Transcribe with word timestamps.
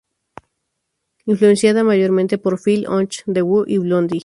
Influenciada 1.27 1.83
mayormente 1.83 2.39
por 2.39 2.59
Phil 2.59 2.87
Ochs, 2.87 3.23
The 3.31 3.43
Who 3.43 3.65
y 3.67 3.77
Blondie. 3.77 4.19